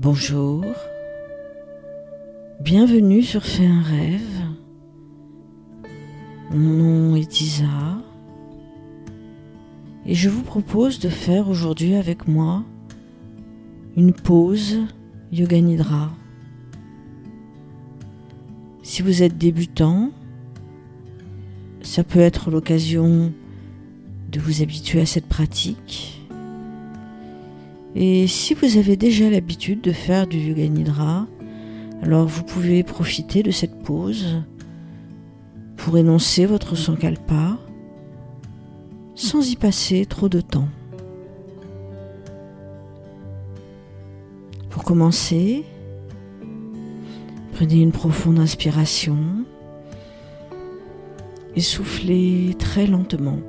[0.00, 0.64] Bonjour,
[2.60, 4.44] bienvenue sur Fais un rêve.
[6.52, 7.98] Mon nom est Isa
[10.06, 12.62] et je vous propose de faire aujourd'hui avec moi
[13.96, 14.78] une pause
[15.32, 16.12] Yoga Nidra.
[18.84, 20.12] Si vous êtes débutant,
[21.82, 23.32] ça peut être l'occasion
[24.30, 26.17] de vous habituer à cette pratique
[28.00, 31.26] et si vous avez déjà l'habitude de faire du yoga nidra,
[32.00, 34.40] alors vous pouvez profiter de cette pause
[35.76, 37.58] pour énoncer votre sankalpa
[39.16, 40.68] sans y passer trop de temps.
[44.70, 45.64] Pour commencer,
[47.54, 49.18] prenez une profonde inspiration
[51.56, 53.40] et soufflez très lentement.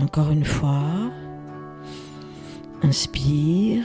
[0.00, 1.10] Encore une fois,
[2.82, 3.84] inspire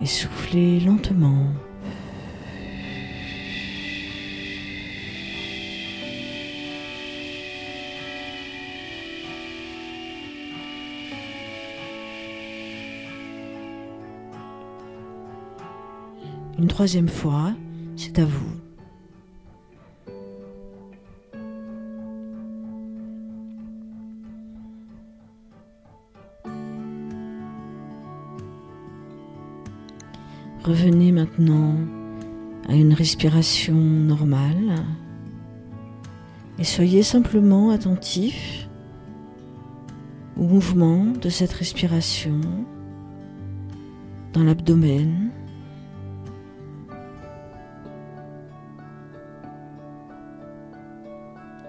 [0.00, 1.46] et soufflez lentement.
[16.58, 17.54] Une troisième fois,
[17.96, 18.69] c'est à vous.
[30.62, 31.74] Revenez maintenant
[32.68, 34.84] à une respiration normale
[36.58, 38.68] et soyez simplement attentif
[40.36, 42.40] au mouvement de cette respiration
[44.34, 45.30] dans l'abdomen.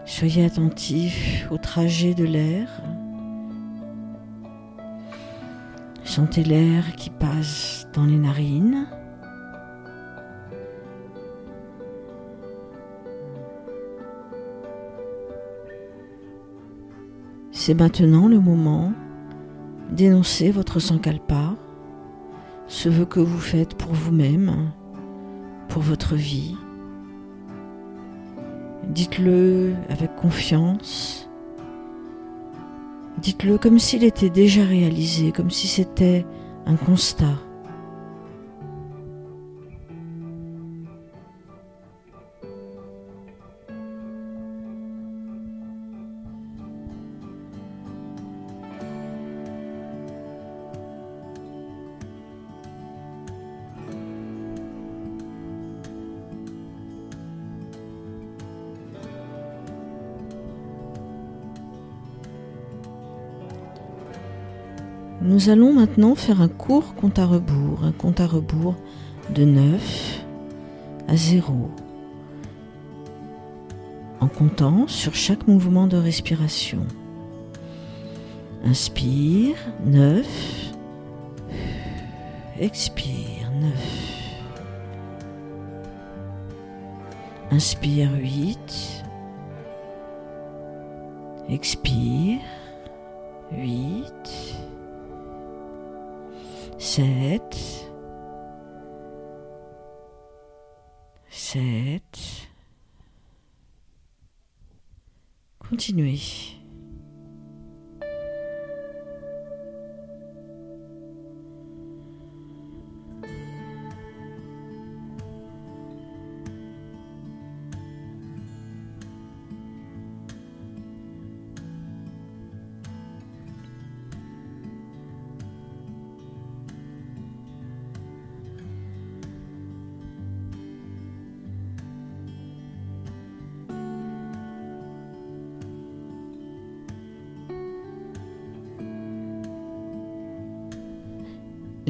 [0.06, 2.84] Soyez attentif au trajet de l'air.
[6.03, 8.88] Sentez l'air qui passe dans les narines.
[17.51, 18.91] C'est maintenant le moment
[19.91, 21.56] d'énoncer votre sankalpa,
[22.67, 24.72] ce vœu que vous faites pour vous-même,
[25.67, 26.56] pour votre vie.
[28.90, 31.29] Dites-le avec confiance
[33.22, 36.26] Dites-le comme s'il était déjà réalisé, comme si c'était
[36.66, 37.38] un constat.
[65.24, 68.76] Nous allons maintenant faire un court compte à rebours, un compte à rebours
[69.30, 70.26] de 9
[71.08, 71.70] à 0,
[74.20, 76.88] en comptant sur chaque mouvement de respiration.
[78.64, 80.26] Inspire, 9,
[82.59, 83.72] expire, 9.
[87.52, 89.03] Inspire 8,
[91.48, 92.40] expire
[93.52, 94.71] 8
[96.81, 97.86] sept,
[101.30, 102.50] sept.
[105.59, 106.60] Continuez.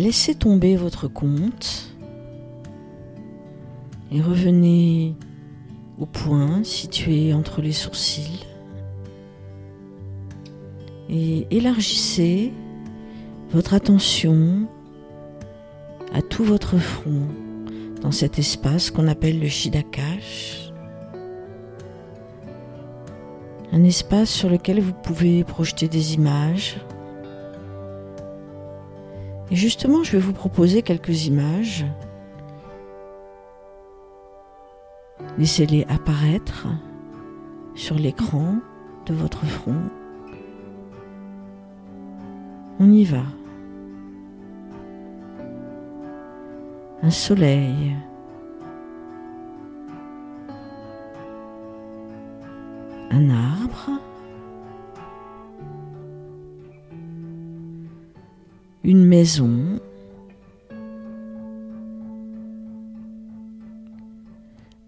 [0.02, 1.94] Laissez tomber votre compte
[4.12, 5.14] et revenez
[6.00, 8.48] au point situé entre les sourcils
[11.08, 12.52] et élargissez
[13.52, 14.68] votre attention
[16.16, 17.28] à tout votre front
[18.02, 20.74] dans cet espace qu'on appelle le Shidakash.
[23.72, 26.78] Un espace sur lequel vous pouvez projeter des images,
[29.52, 31.86] et justement, je vais vous proposer quelques images.
[35.38, 36.68] Laissez-les apparaître
[37.76, 38.56] sur l'écran
[39.06, 39.82] de votre front.
[42.80, 43.24] On y va.
[47.04, 47.96] Un soleil.
[53.10, 54.01] Un arbre.
[58.84, 59.80] Une maison.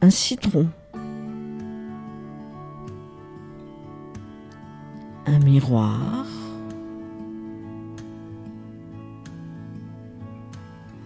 [0.01, 0.67] Un citron.
[5.25, 6.25] un miroir,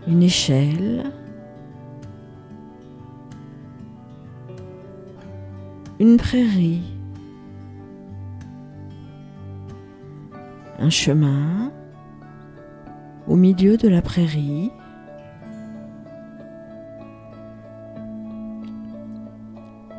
[0.07, 1.11] une échelle,
[5.99, 6.83] une prairie,
[10.79, 11.71] un chemin
[13.27, 14.71] au milieu de la prairie.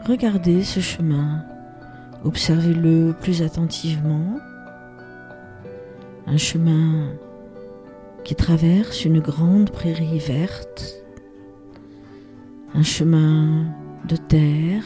[0.07, 1.45] Regardez ce chemin
[2.25, 4.41] Observez-le plus attentivement.
[6.27, 7.13] Un chemin
[8.25, 10.97] qui traverse une grande prairie verte.
[12.75, 13.67] Un chemin
[14.09, 14.85] de terre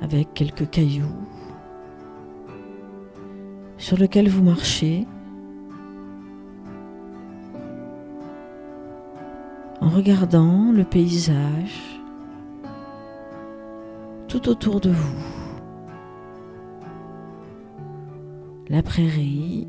[0.00, 1.26] avec quelques cailloux
[3.78, 5.06] sur lequel vous marchez
[9.82, 12.00] en regardant le paysage
[14.28, 15.32] tout autour de vous.
[18.72, 19.68] la prairie,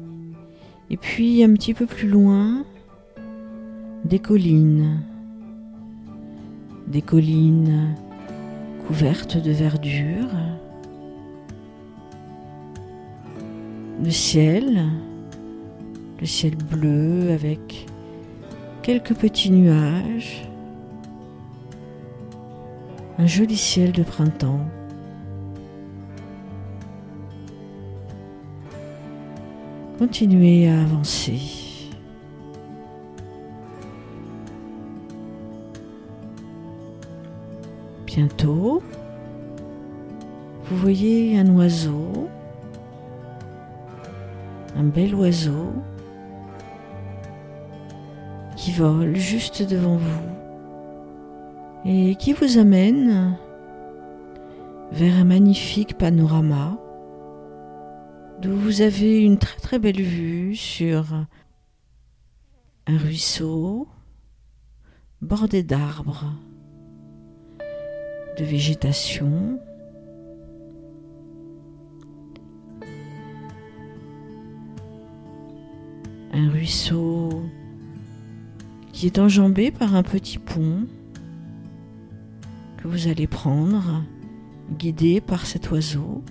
[0.90, 2.64] et puis un petit peu plus loin,
[4.06, 5.02] des collines,
[6.88, 7.96] des collines
[8.88, 10.30] couvertes de verdure,
[14.02, 14.86] le ciel,
[16.22, 17.88] le ciel bleu avec
[18.84, 20.46] quelques petits nuages,
[23.18, 24.60] un joli ciel de printemps.
[29.98, 31.40] Continuez à avancer.
[38.06, 38.84] Bientôt,
[40.66, 42.28] vous voyez un oiseau,
[44.76, 45.72] un bel oiseau
[48.64, 50.30] qui vole juste devant vous
[51.84, 53.38] et qui vous amène
[54.94, 56.78] vers un magnifique panorama
[58.42, 61.14] d'où vous avez une très très belle vue sur
[62.88, 63.90] un ruisseau
[65.22, 66.32] bordé d'arbres,
[68.40, 69.60] de végétation.
[76.32, 77.44] Un ruisseau
[78.94, 80.88] qui est enjambé par un petit pont
[82.78, 84.04] que vous allez prendre,
[84.78, 86.24] guidé par cet oiseau.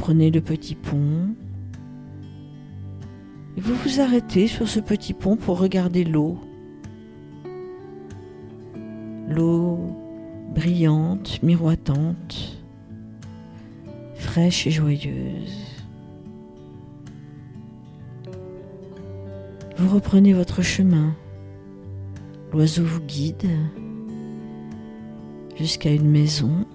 [0.00, 1.34] prenez le petit pont
[3.56, 6.38] et vous vous arrêtez sur ce petit pont pour regarder l'eau.
[9.28, 9.78] L'eau
[10.54, 12.58] brillante, miroitante,
[14.14, 15.69] fraîche et joyeuse.
[19.80, 21.14] Vous reprenez votre chemin.
[22.52, 23.48] L'oiseau vous guide
[25.56, 26.66] jusqu'à une maison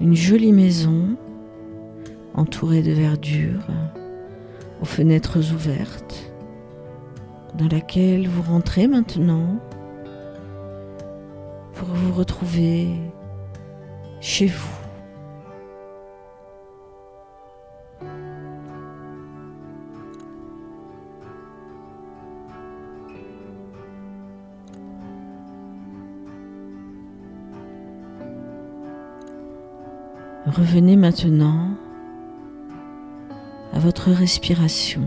[0.00, 1.16] une jolie maison
[2.34, 3.66] entourée de verdure,
[4.82, 6.30] aux fenêtres ouvertes,
[7.56, 9.58] dans laquelle vous rentrez maintenant
[11.72, 12.88] pour vous retrouver
[14.20, 14.85] chez vous.
[30.46, 31.70] Revenez maintenant
[33.72, 35.02] à votre respiration,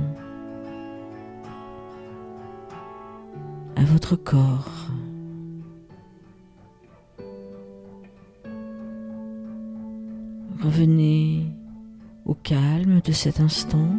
[3.78, 4.90] à votre corps.
[10.62, 11.46] Revenez
[12.26, 13.99] au calme de cet instant.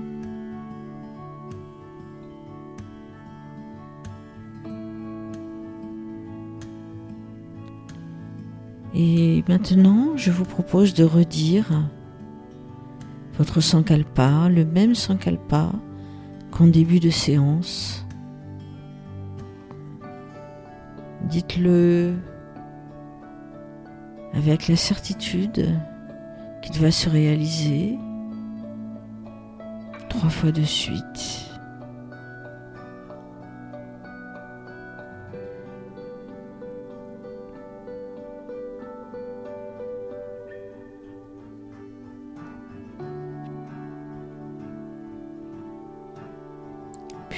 [9.02, 11.64] Et maintenant, je vous propose de redire
[13.38, 15.72] votre sankalpa, le même sankalpa
[16.50, 18.04] qu'en début de séance.
[21.30, 22.12] Dites-le
[24.34, 25.66] avec la certitude
[26.60, 27.96] qu'il va se réaliser
[30.10, 31.49] trois fois de suite.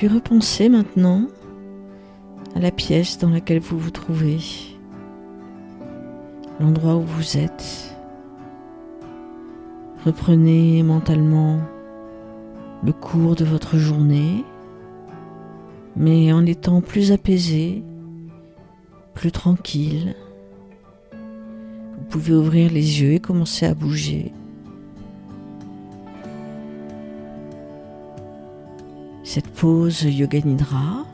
[0.03, 1.29] Puis repensez maintenant
[2.57, 4.41] à la pièce dans laquelle vous vous trouvez,
[6.59, 7.95] l'endroit où vous êtes.
[10.05, 11.61] Reprenez mentalement
[12.83, 14.45] le cours de votre journée,
[15.95, 17.85] mais en étant plus apaisé,
[19.15, 20.17] plus tranquille.
[21.13, 24.33] Vous pouvez ouvrir les yeux et commencer à bouger.
[29.35, 31.07] Cette pause Yoga Nidra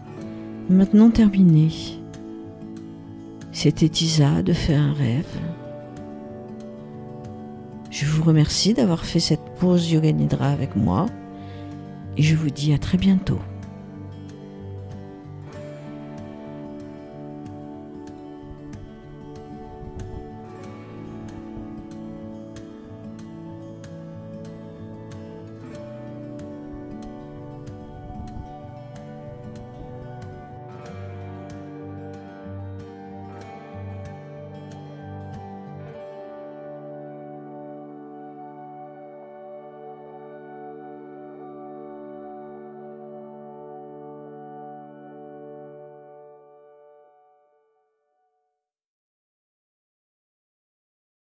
[0.68, 1.70] est maintenant terminée.
[3.52, 5.38] C'était Isa de faire un rêve.
[7.92, 11.06] Je vous remercie d'avoir fait cette pause Yoga Nidra avec moi
[12.16, 13.38] et je vous dis à très bientôt.